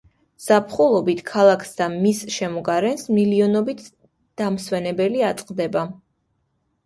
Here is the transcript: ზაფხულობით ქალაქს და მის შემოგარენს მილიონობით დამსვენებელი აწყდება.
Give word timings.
ზაფხულობით 0.43 1.19
ქალაქს 1.31 1.75
და 1.81 1.87
მის 2.05 2.21
შემოგარენს 2.37 3.05
მილიონობით 3.17 3.83
დამსვენებელი 4.43 5.23
აწყდება. 5.31 5.85